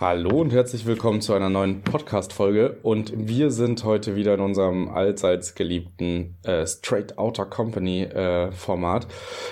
[0.00, 2.78] Hallo und herzlich willkommen zu einer neuen Podcast-Folge.
[2.82, 9.06] Und wir sind heute wieder in unserem allseits geliebten äh, Straight Outer Company äh, Format.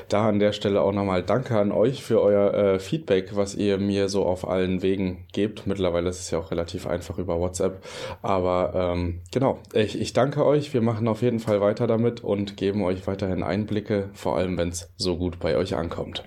[0.08, 3.76] Da an der Stelle auch nochmal Danke an euch für euer äh, Feedback, was ihr
[3.76, 5.66] mir so auf allen Wegen gebt.
[5.66, 7.84] Mittlerweile ist es ja auch relativ einfach über WhatsApp.
[8.22, 10.72] Aber ähm, genau, ich, ich danke euch.
[10.72, 14.70] Wir machen auf jeden Fall weiter damit und geben euch weiterhin Einblicke, vor allem wenn
[14.70, 16.24] es so gut bei euch ankommt.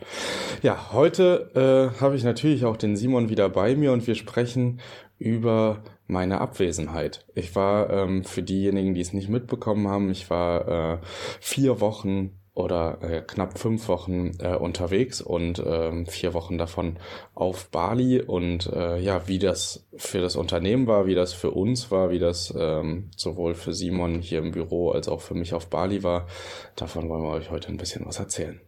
[0.62, 4.18] Ja, heute äh, habe ich natürlich auch den Simon wieder bei mir und wir wir
[4.20, 4.80] sprechen
[5.18, 7.26] über meine Abwesenheit.
[7.34, 10.98] Ich war ähm, für diejenigen, die es nicht mitbekommen haben, ich war äh,
[11.40, 16.98] vier Wochen oder äh, knapp fünf Wochen äh, unterwegs und ähm, vier Wochen davon
[17.34, 21.90] auf Bali und äh, ja, wie das für das Unternehmen war, wie das für uns
[21.90, 25.72] war, wie das ähm, sowohl für Simon hier im Büro als auch für mich auf
[25.72, 26.28] Bali war,
[26.76, 28.60] davon wollen wir euch heute ein bisschen was erzählen.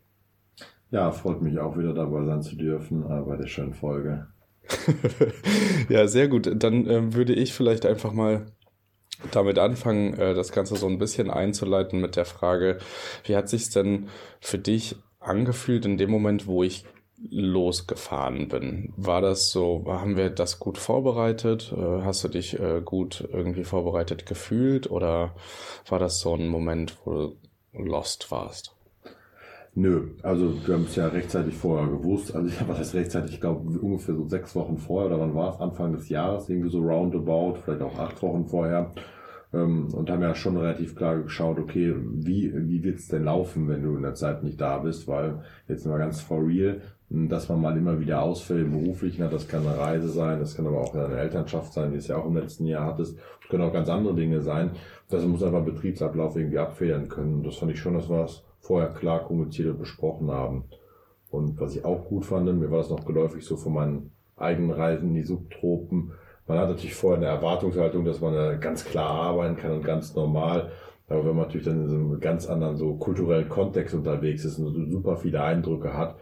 [0.89, 4.27] Ja, freut mich auch wieder dabei sein zu dürfen äh, bei der schönen Folge.
[5.89, 6.49] ja, sehr gut.
[6.55, 8.45] Dann äh, würde ich vielleicht einfach mal
[9.31, 12.80] damit anfangen, äh, das Ganze so ein bisschen einzuleiten mit der Frage,
[13.23, 16.86] wie hat sich denn für dich angefühlt in dem Moment, wo ich
[17.17, 18.93] losgefahren bin?
[18.97, 21.73] War das so, haben wir das gut vorbereitet?
[21.75, 25.36] Äh, hast du dich äh, gut irgendwie vorbereitet gefühlt oder
[25.88, 27.38] war das so ein Moment, wo du
[27.73, 28.75] lost warst?
[29.78, 32.33] Nö, also wir haben es ja rechtzeitig vorher gewusst.
[32.33, 35.54] Also ich habe das rechtzeitig, ich glaube ungefähr so sechs Wochen vorher oder wann war
[35.54, 35.60] es?
[35.60, 38.94] Anfang des Jahres, irgendwie so roundabout, vielleicht auch acht Wochen vorher.
[39.54, 43.83] Ähm, und haben ja schon relativ klar geschaut, okay, wie, wie wird's denn laufen, wenn
[43.83, 45.10] du in der Zeit nicht da bist?
[45.10, 46.80] Weil jetzt mal ganz for real,
[47.10, 50.80] dass man mal immer wieder ausfällt beruflich, das kann eine Reise sein, das kann aber
[50.80, 53.17] auch eine Elternschaft sein, die es ja auch im letzten Jahr hattest.
[53.42, 54.72] Das können auch ganz andere Dinge sein.
[55.10, 57.33] Das muss einfach Betriebsablauf irgendwie abfedern können.
[57.36, 60.65] Und das fand ich schon, das war's vorher klar kommuniziert und besprochen haben.
[61.30, 64.71] Und was ich auch gut fand, mir war das noch geläufig so von meinen eigenen
[64.71, 66.14] Reisen in die Subtropen.
[66.48, 70.71] Man hat natürlich vorher eine Erwartungshaltung, dass man ganz klar arbeiten kann und ganz normal.
[71.08, 74.58] Aber wenn man natürlich dann in so einem ganz anderen so kulturellen Kontext unterwegs ist
[74.58, 76.15] und super viele Eindrücke hat,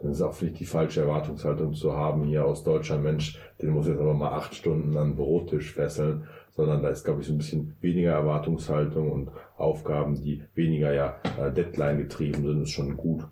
[0.00, 3.02] dann ist auch vielleicht die falsche Erwartungshaltung zu haben hier aus Deutschland.
[3.02, 6.24] Mensch, den muss jetzt aber mal acht Stunden an den Brottisch fesseln
[6.56, 11.16] sondern da ist, glaube ich, so ein bisschen weniger Erwartungshaltung und Aufgaben, die weniger ja
[11.38, 13.26] äh, Deadline getrieben sind, ist schon gut.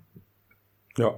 [0.96, 1.12] Ja,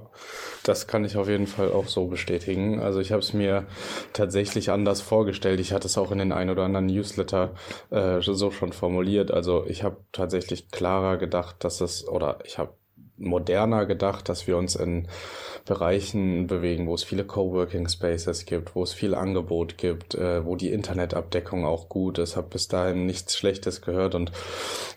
[0.63, 2.79] das kann ich auf jeden Fall auch so bestätigen.
[2.79, 3.67] Also ich habe es mir
[4.11, 5.59] tatsächlich anders vorgestellt.
[5.59, 7.53] Ich hatte es auch in den ein oder anderen Newsletter
[7.91, 9.29] äh, so schon formuliert.
[9.29, 12.73] Also ich habe tatsächlich klarer gedacht, dass es, oder ich habe
[13.17, 15.07] moderner gedacht, dass wir uns in
[15.65, 20.55] Bereichen bewegen, wo es viele Coworking Spaces gibt, wo es viel Angebot gibt, äh, wo
[20.55, 22.37] die Internetabdeckung auch gut ist.
[22.37, 24.31] Habe bis dahin nichts Schlechtes gehört und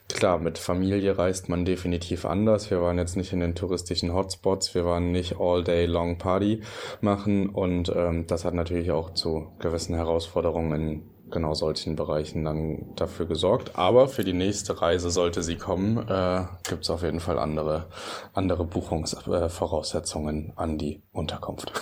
[0.09, 2.71] klar, mit Familie reist man definitiv anders.
[2.71, 6.61] Wir waren jetzt nicht in den touristischen Hotspots, wir waren nicht all day long Party
[7.01, 12.95] machen und ähm, das hat natürlich auch zu gewissen Herausforderungen in genau solchen Bereichen dann
[12.97, 13.77] dafür gesorgt.
[13.77, 17.87] Aber für die nächste Reise, sollte sie kommen, äh, gibt es auf jeden Fall andere,
[18.35, 21.73] andere Buchungsvoraussetzungen äh, an die Unterkunft.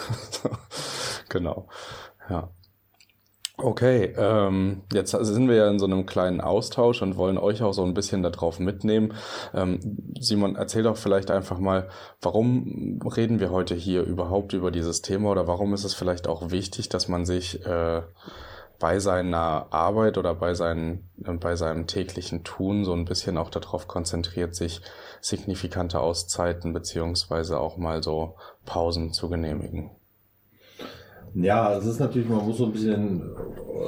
[1.29, 1.69] genau.
[2.29, 2.51] Ja.
[3.61, 7.73] Okay, ähm, jetzt sind wir ja in so einem kleinen Austausch und wollen euch auch
[7.73, 9.15] so ein bisschen darauf mitnehmen.
[9.53, 9.81] Ähm,
[10.21, 11.89] Simon, erzähl doch vielleicht einfach mal,
[12.23, 16.53] warum reden wir heute hier überhaupt über dieses Thema oder warum ist es vielleicht auch
[16.53, 18.03] wichtig, dass man sich äh,
[18.79, 23.89] bei seiner Arbeit oder bei, seinen, bei seinem täglichen Tun so ein bisschen auch darauf
[23.89, 24.81] konzentriert, sich
[25.21, 29.91] signifikante Auszeiten beziehungsweise auch mal so Pausen zu genehmigen.
[31.35, 33.23] Ja, es ist natürlich, man muss so ein bisschen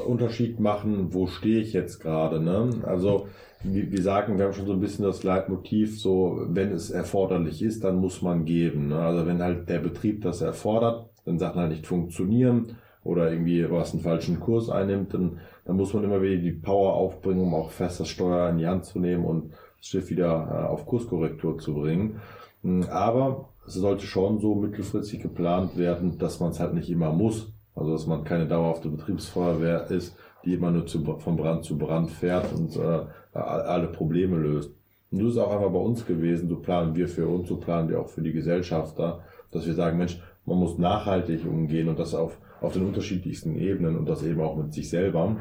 [0.07, 2.41] Unterschied machen, wo stehe ich jetzt gerade.
[2.41, 2.71] Ne?
[2.83, 3.29] Also
[3.63, 7.63] wie, wir sagen, wir haben schon so ein bisschen das Leitmotiv, so wenn es erforderlich
[7.63, 8.89] ist, dann muss man geben.
[8.89, 8.99] Ne?
[8.99, 13.93] Also wenn halt der Betrieb das erfordert, wenn Sachen halt nicht funktionieren, oder irgendwie was
[13.93, 17.71] einen falschen Kurs einnimmt, dann, dann muss man immer wieder die Power aufbringen, um auch
[17.71, 21.59] fest das Steuer in die Hand zu nehmen und das Schiff wieder äh, auf Kurskorrektur
[21.59, 22.21] zu bringen.
[22.63, 27.13] Hm, aber es sollte schon so mittelfristig geplant werden, dass man es halt nicht immer
[27.13, 27.53] muss.
[27.75, 32.11] Also dass man keine dauerhafte Betriebsfeuerwehr ist die immer nur zu, von Brand zu Brand
[32.11, 34.73] fährt und äh, alle Probleme löst.
[35.11, 37.89] Und du ist auch einfach bei uns gewesen, so planen wir für uns, so planen
[37.89, 39.21] wir auch für die Gesellschafter,
[39.51, 43.97] dass wir sagen, Mensch, man muss nachhaltig umgehen und das auf, auf den unterschiedlichsten Ebenen
[43.97, 45.37] und das eben auch mit sich selber.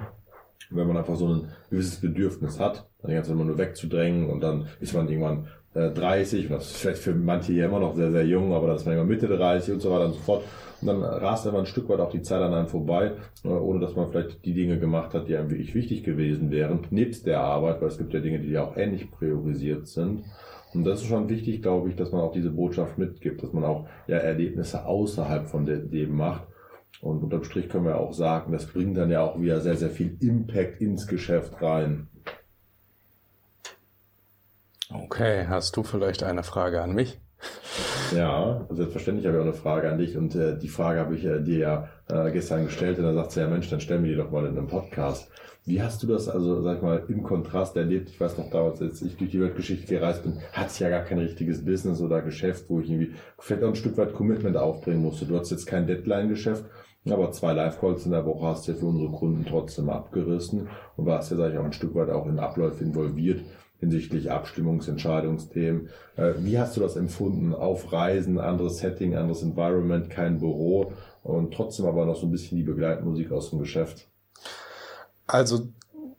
[0.71, 4.29] Wenn man einfach so ein gewisses Bedürfnis hat, dann die ganze Zeit immer nur wegzudrängen
[4.29, 7.79] und dann ist man irgendwann äh, 30 und das ist vielleicht für manche hier immer
[7.79, 10.13] noch sehr, sehr jung, aber dann ist man immer Mitte 30 und so weiter und
[10.13, 10.43] so fort.
[10.81, 13.13] Und dann rast immer ein Stück weit auch die Zeit an einem vorbei,
[13.43, 16.81] äh, ohne dass man vielleicht die Dinge gemacht hat, die einem wirklich wichtig gewesen wären,
[16.89, 20.23] nebst der Arbeit, weil es gibt ja Dinge, die ja auch ähnlich priorisiert sind.
[20.73, 23.63] Und das ist schon wichtig, glaube ich, dass man auch diese Botschaft mitgibt, dass man
[23.63, 26.43] auch ja Erlebnisse außerhalb von dem macht.
[27.01, 29.89] Und unterm Strich können wir auch sagen, das bringt dann ja auch wieder sehr, sehr
[29.89, 32.07] viel Impact ins Geschäft rein.
[34.91, 37.19] Okay, hast du vielleicht eine Frage an mich?
[38.15, 41.23] Ja, selbstverständlich habe ich auch eine Frage an dich und äh, die Frage habe ich
[41.23, 44.11] äh, dir ja äh, gestern gestellt und dann sagt sie, ja Mensch, dann stellen wir
[44.11, 45.29] die doch mal in einem Podcast.
[45.69, 48.09] Wie hast du das also, sag mal, im Kontrast erlebt?
[48.09, 51.03] Ich weiß noch damals, als ich durch die Weltgeschichte gereist bin, hatte ich ja gar
[51.03, 55.03] kein richtiges Business oder Geschäft, wo ich irgendwie vielleicht auch ein Stück weit Commitment aufbringen
[55.03, 55.27] musste.
[55.27, 56.65] Du hast jetzt kein Deadline-Geschäft,
[57.07, 61.05] aber zwei Live-Calls in der Woche hast du ja für unsere Kunden trotzdem abgerissen und
[61.05, 63.41] warst ja, sag ich auch, ein Stück weit auch in Abläufe involviert
[63.79, 65.89] hinsichtlich Abstimmungsentscheidungsthemen.
[66.17, 67.53] Äh, wie hast du das empfunden?
[67.53, 72.57] Auf Reisen, anderes Setting, anderes Environment, kein Büro und trotzdem aber noch so ein bisschen
[72.57, 74.08] die Begleitmusik aus dem Geschäft?
[75.29, 75.69] Also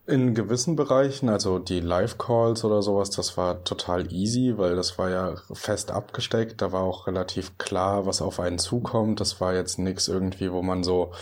[0.06, 5.10] in gewissen Bereichen, also die Live-Calls oder sowas, das war total easy, weil das war
[5.10, 6.60] ja fest abgesteckt.
[6.60, 9.20] Da war auch relativ klar, was auf einen zukommt.
[9.20, 11.12] Das war jetzt nichts irgendwie, wo man so,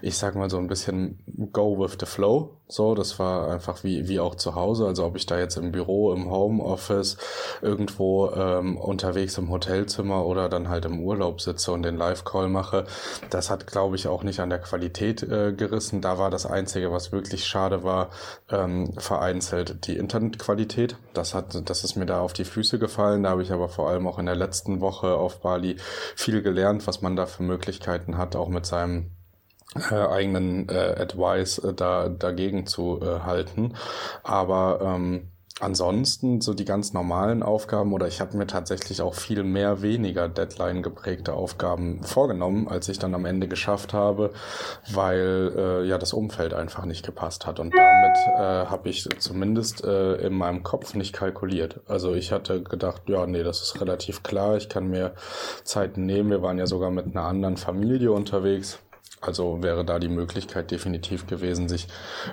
[0.00, 1.18] ich sag mal so ein bisschen
[1.52, 4.86] go with the flow so, das war einfach wie, wie auch zu Hause.
[4.86, 7.18] Also ob ich da jetzt im Büro, im Homeoffice,
[7.60, 12.86] irgendwo ähm, unterwegs im Hotelzimmer oder dann halt im Urlaub sitze und den Live-Call mache,
[13.28, 16.00] das hat, glaube ich, auch nicht an der Qualität äh, gerissen.
[16.00, 18.08] Da war das Einzige, was wirklich schade war,
[18.50, 20.96] ähm, vereinzelt die Internetqualität.
[21.14, 23.22] Das hat, das ist mir da auf die Füße gefallen.
[23.22, 25.76] Da habe ich aber vor allem auch in der letzten Woche auf Bali
[26.16, 29.10] viel gelernt, was man da für Möglichkeiten hat, auch mit seinem
[29.90, 33.74] äh, eigenen äh, Advice äh, da dagegen zu äh, halten.
[34.22, 35.31] Aber ähm,
[35.62, 40.28] ansonsten so die ganz normalen Aufgaben oder ich habe mir tatsächlich auch viel mehr weniger
[40.28, 44.32] Deadline geprägte Aufgaben vorgenommen, als ich dann am Ende geschafft habe,
[44.92, 49.84] weil äh, ja das Umfeld einfach nicht gepasst hat und damit äh, habe ich zumindest
[49.84, 51.80] äh, in meinem Kopf nicht kalkuliert.
[51.86, 55.14] Also ich hatte gedacht, ja nee, das ist relativ klar, ich kann mir
[55.62, 56.30] Zeiten nehmen.
[56.30, 58.78] Wir waren ja sogar mit einer anderen Familie unterwegs
[59.22, 61.86] also wäre da die Möglichkeit definitiv gewesen, sich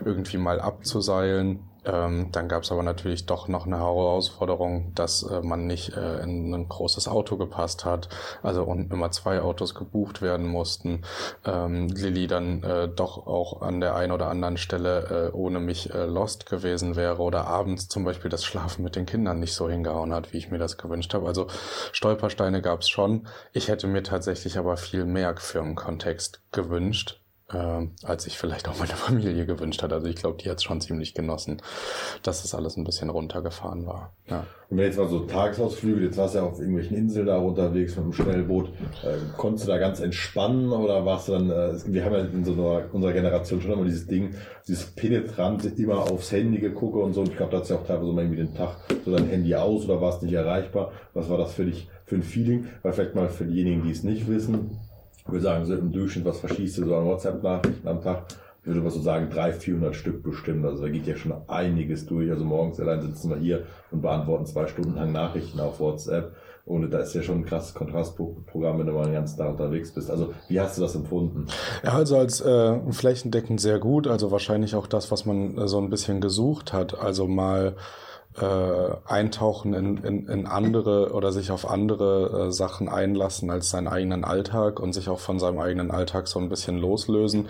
[0.03, 1.59] irgendwie mal abzuseilen
[1.91, 6.21] ähm, dann gab es aber natürlich doch noch eine Herausforderung, dass äh, man nicht äh,
[6.21, 8.09] in ein großes Auto gepasst hat,
[8.43, 11.03] also und immer zwei Autos gebucht werden mussten.
[11.45, 15.93] Ähm, Lilly dann äh, doch auch an der einen oder anderen Stelle äh, ohne mich
[15.93, 19.69] äh, lost gewesen wäre oder abends zum Beispiel das Schlafen mit den Kindern nicht so
[19.69, 21.27] hingehauen hat, wie ich mir das gewünscht habe.
[21.27, 21.47] Also
[21.91, 23.27] Stolpersteine gab es schon.
[23.53, 27.19] Ich hätte mir tatsächlich aber viel mehr Firmenkontext gewünscht
[27.53, 29.93] äh, als ich vielleicht auch meine Familie gewünscht hat.
[29.93, 31.61] Also ich glaube, die hat es schon ziemlich genossen,
[32.23, 34.13] dass das alles ein bisschen runtergefahren war.
[34.29, 34.45] Ja.
[34.69, 37.95] Und wenn jetzt mal so Tagesausflüge, jetzt warst du ja auf irgendwelchen Inseln da unterwegs
[37.95, 38.67] mit dem Schnellboot,
[39.03, 42.43] äh, konntest du da ganz entspannen oder warst du dann, äh, wir haben ja in
[42.43, 44.35] so einer, unserer Generation schon immer dieses Ding,
[44.67, 47.21] dieses penetrante, immer aufs Handy gegucke und so.
[47.21, 49.27] Und ich glaube, da hast du ja auch teilweise mal irgendwie den Tag so dein
[49.27, 50.91] Handy aus oder warst nicht erreichbar.
[51.15, 52.67] Was war das für dich für ein Feeling?
[52.83, 54.77] Weil vielleicht mal für diejenigen, die es nicht wissen,
[55.29, 58.23] ich würde sagen, so im Durchschnitt, was verschießt du so an WhatsApp-Nachrichten am Tag?
[58.61, 60.65] Ich würde mal so sagen, 300, 400 Stück bestimmt.
[60.65, 62.29] Also da geht ja schon einiges durch.
[62.29, 66.35] Also morgens allein sitzen wir hier und beantworten zwei Stunden lang Nachrichten auf WhatsApp.
[66.65, 69.91] Und da ist ja schon ein krasses Kontrastprogramm, wenn du mal den ganzen Tag unterwegs
[69.91, 70.11] bist.
[70.11, 71.47] Also wie hast du das empfunden?
[71.83, 74.07] Ja, also als äh, flächendeckend sehr gut.
[74.07, 76.99] Also wahrscheinlich auch das, was man äh, so ein bisschen gesucht hat.
[76.99, 77.75] Also mal
[78.41, 83.87] äh, eintauchen in, in, in andere oder sich auf andere äh, Sachen einlassen als seinen
[83.87, 87.47] eigenen Alltag und sich auch von seinem eigenen Alltag so ein bisschen loslösen.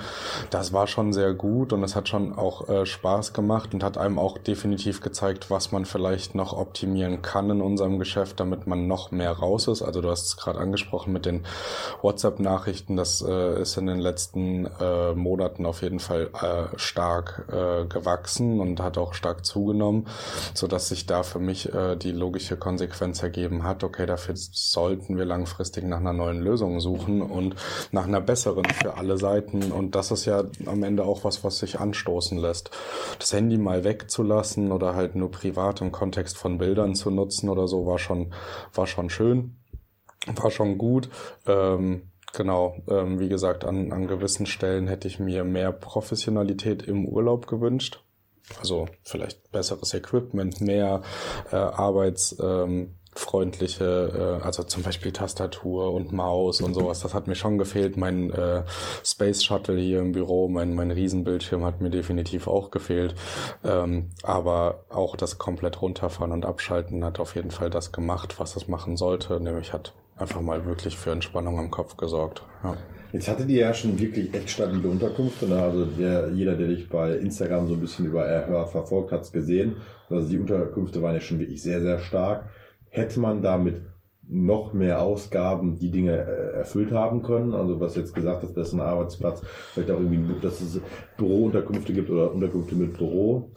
[0.49, 3.97] Das war schon sehr gut und es hat schon auch äh, Spaß gemacht und hat
[3.97, 8.87] einem auch definitiv gezeigt, was man vielleicht noch optimieren kann in unserem Geschäft, damit man
[8.87, 9.81] noch mehr raus ist.
[9.81, 11.43] Also du hast es gerade angesprochen mit den
[12.01, 17.85] WhatsApp-Nachrichten, das äh, ist in den letzten äh, Monaten auf jeden Fall äh, stark äh,
[17.85, 20.07] gewachsen und hat auch stark zugenommen,
[20.53, 25.17] so dass sich da für mich äh, die logische Konsequenz ergeben hat, okay, dafür sollten
[25.17, 27.57] wir langfristig nach einer neuen Lösung suchen und
[27.91, 29.73] nach einer besseren für alle Seiten.
[29.73, 32.71] Und das ist ja am Ende auch was, was sich anstoßen lässt.
[33.19, 37.67] Das Handy mal wegzulassen oder halt nur privat im Kontext von Bildern zu nutzen oder
[37.67, 38.33] so, war schon,
[38.73, 39.57] war schon schön,
[40.33, 41.09] war schon gut.
[41.45, 47.07] Ähm, Genau, ähm, wie gesagt, an, an gewissen Stellen hätte ich mir mehr Professionalität im
[47.07, 48.03] Urlaub gewünscht.
[48.59, 51.01] Also vielleicht besseres Equipment, mehr
[51.51, 57.01] äh, Arbeits, ähm, freundliche, äh, also zum Beispiel Tastatur und Maus und sowas.
[57.01, 57.97] Das hat mir schon gefehlt.
[57.97, 58.63] Mein äh,
[59.03, 63.15] Space Shuttle hier im Büro, mein, mein Riesenbildschirm hat mir definitiv auch gefehlt.
[63.63, 68.55] Ähm, aber auch das komplett runterfahren und abschalten hat auf jeden Fall das gemacht, was
[68.55, 69.39] es machen sollte.
[69.39, 72.43] Nämlich hat einfach mal wirklich für Entspannung am Kopf gesorgt.
[72.63, 72.77] Ja.
[73.11, 75.47] Jetzt hattet ihr ja schon wirklich echt stabile Unterkünfte.
[75.47, 75.61] Ne?
[75.61, 79.31] Also der, jeder, der dich bei Instagram so ein bisschen über Erhör verfolgt, hat es
[79.31, 79.77] gesehen.
[80.09, 82.45] Also die Unterkünfte waren ja schon wirklich sehr, sehr stark
[82.89, 83.81] hätte man damit
[84.31, 87.53] noch mehr Ausgaben die Dinge äh, erfüllt haben können.
[87.53, 89.41] Also was jetzt gesagt ist, das ist ein Arbeitsplatz,
[89.73, 90.79] vielleicht auch irgendwie, dass es
[91.17, 93.51] Bürounterkünfte gibt oder Unterkünfte mit Büro.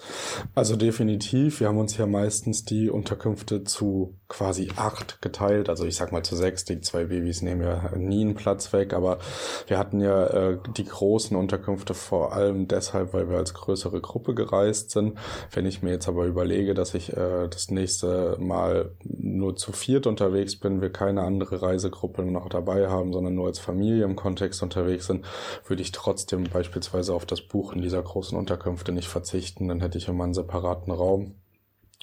[0.55, 1.61] Also definitiv.
[1.61, 5.69] Wir haben uns ja meistens die Unterkünfte zu quasi acht geteilt.
[5.69, 6.65] Also ich sag mal zu sechs.
[6.65, 8.95] Die zwei Babys nehmen ja nie einen Platz weg.
[8.95, 9.19] Aber
[9.67, 14.35] wir hatten ja äh, die großen Unterkünfte vor allem deshalb, weil wir als größere Gruppe
[14.35, 15.19] gereist sind.
[15.53, 20.07] Wenn ich mir jetzt aber überlege, dass ich äh, das nächste Mal nur zu viert
[20.07, 24.63] unterwegs bin, wir keine andere Reisegruppe noch dabei haben, sondern nur als Familie im Kontext
[24.63, 25.27] unterwegs sind,
[25.67, 29.69] würde ich trotzdem beispielsweise auf das Buchen dieser großen Unterkünfte nicht verzichten.
[29.69, 31.35] Dann hätte ich immer einen separaten Raum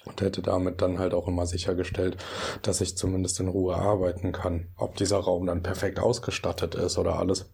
[0.04, 2.16] und hätte damit dann halt auch immer sichergestellt,
[2.62, 4.68] dass ich zumindest in Ruhe arbeiten kann.
[4.76, 7.50] Ob dieser Raum dann perfekt ausgestattet ist oder alles,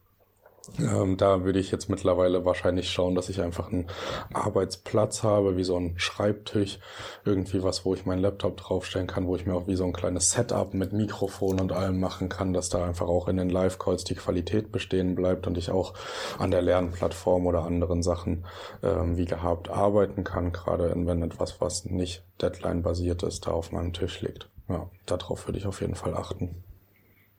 [0.79, 3.87] ähm, da würde ich jetzt mittlerweile wahrscheinlich schauen, dass ich einfach einen
[4.33, 6.79] Arbeitsplatz habe, wie so ein Schreibtisch,
[7.25, 9.93] irgendwie was, wo ich meinen Laptop draufstellen kann, wo ich mir auch wie so ein
[9.93, 14.05] kleines Setup mit Mikrofon und allem machen kann, dass da einfach auch in den Live-Calls
[14.05, 15.95] die Qualität bestehen bleibt und ich auch
[16.39, 18.45] an der Lernplattform oder anderen Sachen
[18.83, 23.93] ähm, wie gehabt arbeiten kann, gerade wenn etwas, was nicht Deadline-basiert ist, da auf meinem
[23.93, 24.49] Tisch liegt.
[24.69, 26.63] Ja, darauf würde ich auf jeden Fall achten.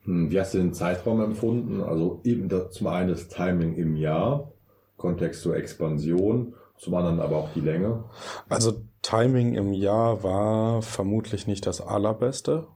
[0.08, 1.82] Hm, wie hast du den Zeitraum empfunden?
[1.82, 4.52] Also eben das, zum einen das Timing im Jahr,
[4.96, 8.04] Kontext zur Expansion, zum anderen aber auch die Länge.
[8.48, 12.68] Also Timing im Jahr war vermutlich nicht das allerbeste.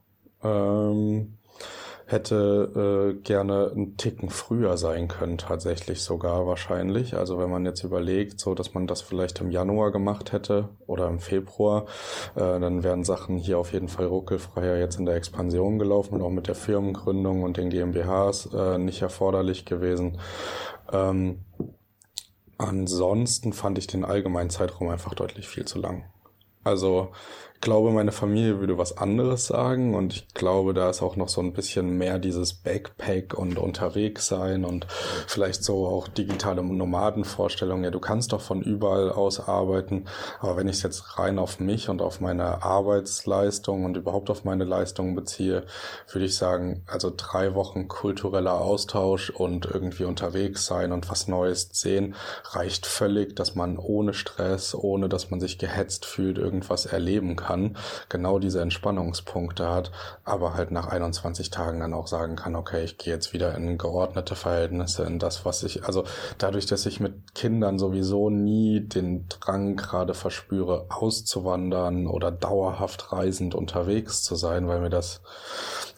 [0.43, 1.39] Ähm,
[2.05, 7.15] hätte äh, gerne einen Ticken früher sein können, tatsächlich sogar wahrscheinlich.
[7.15, 11.07] Also wenn man jetzt überlegt, so dass man das vielleicht im Januar gemacht hätte oder
[11.07, 11.85] im Februar,
[12.35, 16.21] äh, dann wären Sachen hier auf jeden Fall ruckelfreier jetzt in der Expansion gelaufen und
[16.21, 20.19] auch mit der Firmengründung und den GmbHs äh, nicht erforderlich gewesen.
[20.91, 21.45] Ähm,
[22.57, 26.05] ansonsten fand ich den allgemeinen Zeitraum einfach deutlich viel zu lang.
[26.63, 27.09] Also
[27.63, 31.39] glaube, meine Familie würde was anderes sagen und ich glaube, da ist auch noch so
[31.39, 34.85] ein bisschen mehr dieses Backpack und unterwegs sein und
[35.27, 37.85] vielleicht so auch digitale Nomadenvorstellungen.
[37.85, 40.05] Ja, du kannst doch von überall aus arbeiten,
[40.41, 44.43] aber wenn ich es jetzt rein auf mich und auf meine Arbeitsleistung und überhaupt auf
[44.43, 45.63] meine Leistung beziehe,
[46.11, 51.69] würde ich sagen, also drei Wochen kultureller Austausch und irgendwie unterwegs sein und was Neues
[51.71, 52.15] sehen,
[52.51, 57.52] reicht völlig, dass man ohne Stress, ohne dass man sich gehetzt fühlt, irgendwas erleben kann
[57.53, 57.77] kann,
[58.09, 59.91] genau diese Entspannungspunkte hat,
[60.23, 63.77] aber halt nach 21 Tagen dann auch sagen kann, okay, ich gehe jetzt wieder in
[63.77, 66.03] geordnete Verhältnisse, in das, was ich, also
[66.37, 73.55] dadurch, dass ich mit Kindern sowieso nie den Drang gerade verspüre, auszuwandern oder dauerhaft reisend
[73.55, 75.21] unterwegs zu sein, weil mir das,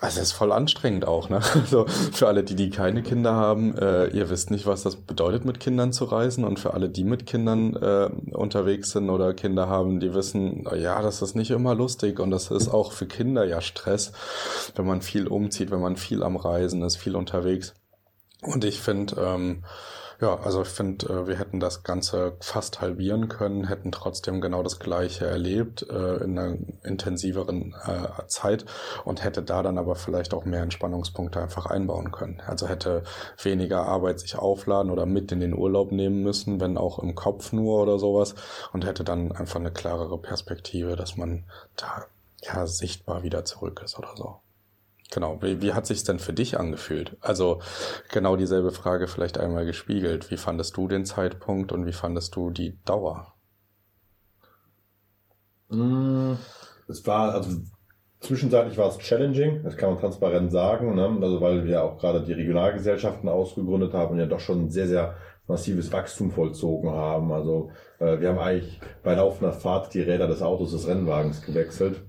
[0.02, 1.40] also es ist voll anstrengend auch, ne?
[1.66, 5.46] Also für alle, die, die keine Kinder haben, äh, ihr wisst nicht, was das bedeutet,
[5.46, 9.68] mit Kindern zu reisen und für alle, die mit Kindern äh, unterwegs sind oder Kinder
[9.68, 13.06] haben, die wissen, ja, das ist nicht nicht immer lustig und das ist auch für
[13.06, 14.14] Kinder ja Stress,
[14.76, 17.76] wenn man viel umzieht, wenn man viel am Reisen ist, viel unterwegs.
[18.42, 19.64] Und ich finde, ähm,
[20.22, 24.64] ja, also ich finde, äh, wir hätten das Ganze fast halbieren können, hätten trotzdem genau
[24.64, 28.66] das Gleiche erlebt äh, in einer intensiveren äh, Zeit
[29.04, 32.42] und hätte da dann aber vielleicht auch mehr Entspannungspunkte einfach einbauen können.
[32.48, 33.04] Also hätte
[33.42, 37.52] weniger Arbeit sich aufladen oder mit in den Urlaub nehmen müssen, wenn auch im Kopf
[37.52, 38.36] nur oder sowas
[38.74, 41.44] und hätte dann einfach eine klarere Perspektive, dass man
[41.76, 42.06] da
[42.42, 44.45] ja sichtbar wieder zurück ist oder so.
[45.16, 45.42] Genau.
[45.42, 47.16] Wie, wie hat sich's denn für dich angefühlt?
[47.22, 47.62] Also
[48.12, 50.30] genau dieselbe Frage vielleicht einmal gespiegelt.
[50.30, 53.34] Wie fandest du den Zeitpunkt und wie fandest du die Dauer?
[55.70, 56.34] Mm,
[56.90, 57.62] es war, also
[58.20, 61.18] zwischenzeitlich war es challenging, das kann man transparent sagen, ne?
[61.22, 65.16] also weil wir auch gerade die Regionalgesellschaften ausgegründet haben und ja doch schon sehr, sehr
[65.48, 67.32] massives Wachstum vollzogen haben.
[67.32, 72.04] Also äh, wir haben eigentlich bei laufender Fahrt die Räder des Autos des Rennwagens gewechselt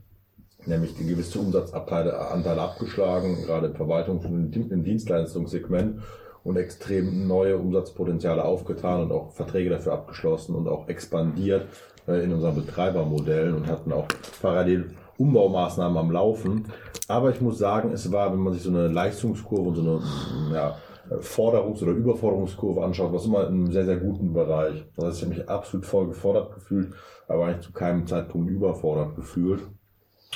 [0.66, 6.00] nämlich die gewisse Umsatzanteile abgeschlagen, gerade im Verwaltungs- und im Dienstleistungssegment
[6.44, 11.66] und extrem neue Umsatzpotenziale aufgetan und auch Verträge dafür abgeschlossen und auch expandiert
[12.06, 14.06] äh, in unseren Betreibermodellen und hatten auch
[14.40, 16.66] parallel Umbaumaßnahmen am Laufen.
[17.08, 20.54] Aber ich muss sagen, es war, wenn man sich so eine Leistungskurve und so eine
[20.54, 20.76] ja,
[21.20, 24.84] Forderungs- oder Überforderungskurve anschaut, was immer in einem sehr, sehr guten Bereich.
[24.96, 26.94] Das heißt, ich habe mich absolut voll gefordert gefühlt,
[27.28, 29.62] aber eigentlich zu keinem Zeitpunkt überfordert gefühlt.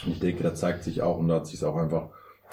[0.07, 2.09] Ich denke, da zeigt sich auch, und da hat sich es auch einfach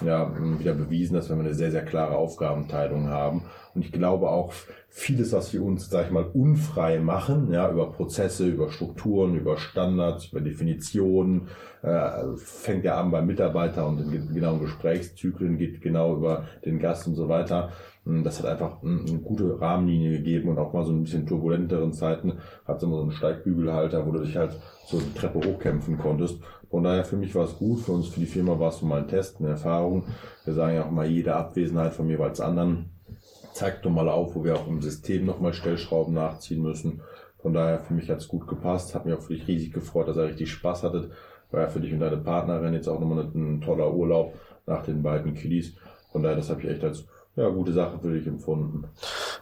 [0.05, 3.43] ja, wieder bewiesen, dass wir eine sehr, sehr klare Aufgabenteilung haben.
[3.73, 4.53] Und ich glaube auch,
[4.89, 9.57] vieles, was wir uns, sag ich mal, unfrei machen, ja, über Prozesse, über Strukturen, über
[9.57, 11.47] Standards, über Definitionen,
[11.81, 17.07] äh, fängt ja an beim Mitarbeiter und in genauen Gesprächszyklen, geht genau über den Gast
[17.07, 17.71] und so weiter.
[18.05, 22.37] Das hat einfach eine gute Rahmenlinie gegeben und auch mal so ein bisschen turbulenteren Zeiten
[22.65, 26.39] hat es immer so einen Steigbügelhalter, wo du dich halt so die Treppe hochkämpfen konntest.
[26.69, 28.99] Von daher für mich war es gut, für uns, für die Firma war es mal
[28.99, 30.03] ein Test, eine Erfahrung.
[30.43, 32.89] Wir sagen ja auch mal, jede Abwesenheit von jeweils anderen
[33.53, 37.01] zeigt nochmal auf, wo wir auch im System nochmal Stellschrauben nachziehen müssen.
[37.39, 40.17] Von daher für mich hat es gut gepasst, hat mich auch wirklich riesig gefreut, dass
[40.17, 41.11] er richtig Spaß hatte.
[41.51, 44.33] War ja für dich und deine Partnerin jetzt auch nochmal ein, toller Urlaub
[44.65, 45.75] nach den beiden Kiddies.
[46.11, 47.05] Von daher, das habe ich echt als
[47.37, 48.83] ja, gute Sache für dich empfunden.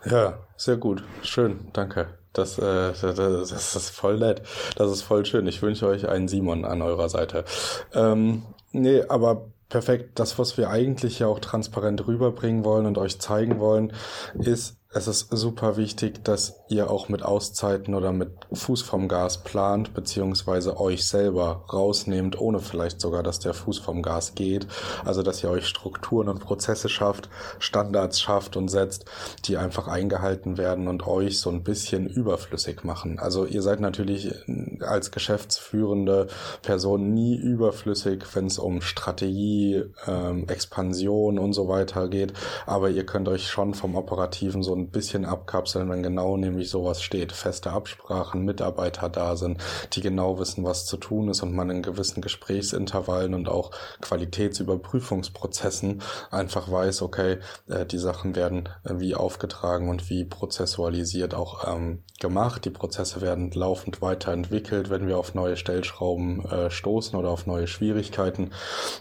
[0.06, 1.04] Ja, sehr gut.
[1.24, 2.08] Schön, danke.
[2.34, 4.42] Das, äh, das, das ist voll nett.
[4.75, 5.48] Das ist voll schön.
[5.48, 7.46] Ich wünsche euch einen Simon an eurer Seite.
[7.94, 10.20] Ähm, nee, aber perfekt.
[10.20, 13.94] Das, was wir eigentlich ja auch transparent rüberbringen wollen und euch zeigen wollen,
[14.38, 19.44] ist, es ist super wichtig, dass ihr auch mit Auszeiten oder mit Fuß vom Gas
[19.44, 24.68] plant, beziehungsweise euch selber rausnehmt, ohne vielleicht sogar, dass der Fuß vom Gas geht.
[25.04, 27.28] Also, dass ihr euch Strukturen und Prozesse schafft,
[27.60, 29.04] Standards schafft und setzt,
[29.44, 33.20] die einfach eingehalten werden und euch so ein bisschen überflüssig machen.
[33.20, 34.34] Also, ihr seid natürlich
[34.80, 36.28] als geschäftsführende
[36.62, 42.32] Person nie überflüssig, wenn es um Strategie, ähm, Expansion und so weiter geht.
[42.66, 46.70] Aber ihr könnt euch schon vom Operativen so ein ein bisschen abkapseln, wenn genau nämlich
[46.70, 47.32] sowas steht.
[47.32, 49.60] Feste Absprachen, Mitarbeiter da sind,
[49.94, 56.01] die genau wissen, was zu tun ist und man in gewissen Gesprächsintervallen und auch Qualitätsüberprüfungsprozessen
[56.32, 62.65] einfach weiß, okay, äh, die Sachen werden wie aufgetragen und wie prozessualisiert auch ähm, gemacht.
[62.65, 67.68] Die Prozesse werden laufend weiterentwickelt, wenn wir auf neue Stellschrauben äh, stoßen oder auf neue
[67.68, 68.52] Schwierigkeiten.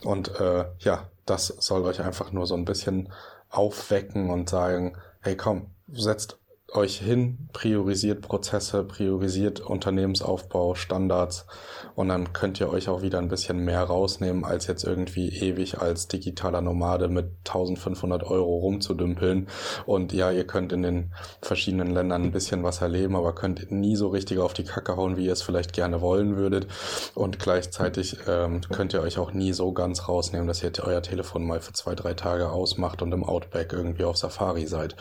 [0.04, 3.12] Und äh, ja, das soll euch einfach nur so ein bisschen
[3.50, 6.38] aufwecken und sagen, hey komm, setzt
[6.74, 11.46] euch hin, priorisiert Prozesse, priorisiert Unternehmensaufbau, Standards
[11.94, 15.78] und dann könnt ihr euch auch wieder ein bisschen mehr rausnehmen, als jetzt irgendwie ewig
[15.80, 19.48] als digitaler Nomade mit 1500 Euro rumzudümpeln.
[19.86, 23.96] Und ja, ihr könnt in den verschiedenen Ländern ein bisschen was erleben, aber könnt nie
[23.96, 26.66] so richtig auf die Kacke hauen, wie ihr es vielleicht gerne wollen würdet.
[27.14, 31.46] Und gleichzeitig ähm, könnt ihr euch auch nie so ganz rausnehmen, dass ihr euer Telefon
[31.46, 34.96] mal für zwei, drei Tage ausmacht und im Outback irgendwie auf Safari seid.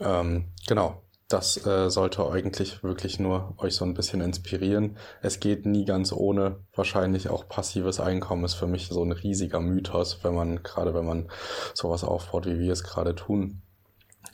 [0.00, 0.97] Ähm, genau.
[1.28, 4.96] Das äh, sollte eigentlich wirklich nur euch so ein bisschen inspirieren.
[5.20, 6.56] Es geht nie ganz ohne.
[6.74, 11.04] Wahrscheinlich auch passives Einkommen ist für mich so ein riesiger Mythos, wenn man, gerade wenn
[11.04, 11.30] man
[11.74, 13.60] sowas aufbaut, wie wir es gerade tun.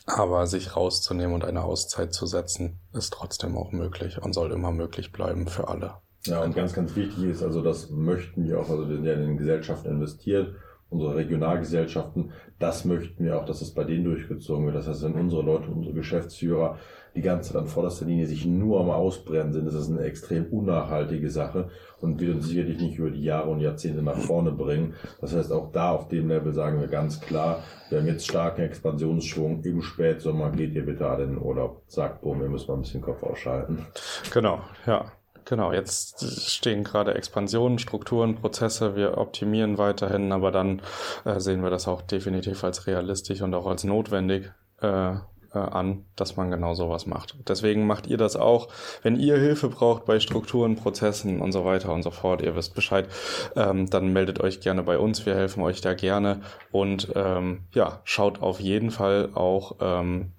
[0.07, 4.70] Aber sich rauszunehmen und eine Auszeit zu setzen, ist trotzdem auch möglich und soll immer
[4.70, 5.94] möglich bleiben für alle.
[6.26, 9.14] Ja, und ganz, ganz wichtig ist, also das möchten wir auch, also wir sind ja
[9.14, 10.54] in den Gesellschaften investiert
[10.90, 14.77] unsere Regionalgesellschaften, das möchten wir auch, dass es bei denen durchgezogen wird.
[14.77, 16.79] Das heißt, wenn unsere Leute, unsere Geschäftsführer
[17.14, 20.47] die ganze Zeit an vorderster Linie sich nur am Ausbrennen sind, das ist eine extrem
[20.47, 21.70] unnachhaltige Sache
[22.01, 24.94] und wird uns sicherlich nicht über die Jahre und Jahrzehnte nach vorne bringen.
[25.20, 28.62] Das heißt, auch da auf dem Level sagen wir ganz klar, wir haben jetzt starken
[28.62, 29.62] Expansionsschwung.
[29.62, 31.83] Im Spätsommer geht ihr bitte alle in den Urlaub.
[31.87, 33.87] Sagt, boom, wir müssen mal ein bisschen Kopf ausschalten.
[34.33, 35.12] Genau, ja.
[35.44, 38.96] Genau, jetzt stehen gerade Expansionen, Strukturen, Prozesse.
[38.96, 40.80] Wir optimieren weiterhin, aber dann
[41.24, 45.16] äh, sehen wir das auch definitiv als realistisch und auch als notwendig äh,
[45.54, 47.37] äh, an, dass man genau sowas macht.
[47.48, 48.68] Deswegen macht ihr das auch.
[49.02, 52.74] Wenn ihr Hilfe braucht bei Strukturen, Prozessen und so weiter und so fort, ihr wisst
[52.74, 53.09] Bescheid,
[53.54, 55.26] ähm, dann meldet euch gerne bei uns.
[55.26, 56.40] Wir helfen euch da gerne
[56.72, 60.33] und ähm, ja, schaut auf jeden Fall auch ähm,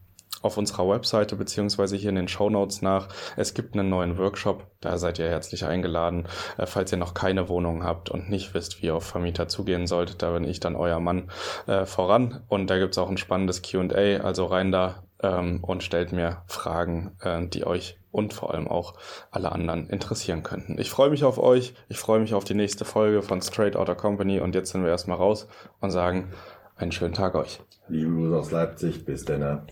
[0.45, 3.09] auf unserer Webseite beziehungsweise hier in den Show Notes nach.
[3.35, 6.27] Es gibt einen neuen Workshop, da seid ihr herzlich eingeladen.
[6.57, 9.87] Äh, falls ihr noch keine Wohnung habt und nicht wisst, wie ihr auf Vermieter zugehen
[9.87, 11.29] solltet, da bin ich dann euer Mann
[11.67, 12.43] äh, voran.
[12.47, 17.17] Und da gibt's auch ein spannendes QA, also rein da ähm, und stellt mir Fragen,
[17.21, 18.93] äh, die euch und vor allem auch
[19.31, 20.77] alle anderen interessieren könnten.
[20.79, 23.95] Ich freue mich auf euch, ich freue mich auf die nächste Folge von Straight Outta
[23.95, 25.47] Company und jetzt sind wir erstmal raus
[25.81, 26.31] und sagen
[26.75, 27.61] einen schönen Tag euch.
[27.87, 29.67] Liebe Grüße aus Leipzig, bis dann.